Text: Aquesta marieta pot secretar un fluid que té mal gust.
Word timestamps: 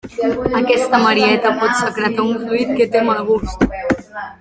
Aquesta 0.59 1.01
marieta 1.03 1.53
pot 1.61 1.77
secretar 1.83 2.27
un 2.33 2.35
fluid 2.41 2.77
que 2.81 2.93
té 2.97 3.07
mal 3.13 3.25
gust. 3.33 3.73